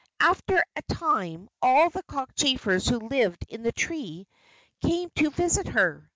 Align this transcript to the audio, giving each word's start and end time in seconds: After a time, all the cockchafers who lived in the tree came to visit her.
After 0.19 0.65
a 0.75 0.81
time, 0.91 1.47
all 1.61 1.91
the 1.91 2.01
cockchafers 2.01 2.87
who 2.89 2.97
lived 2.97 3.45
in 3.47 3.61
the 3.61 3.71
tree 3.71 4.27
came 4.81 5.11
to 5.17 5.29
visit 5.29 5.67
her. 5.67 6.09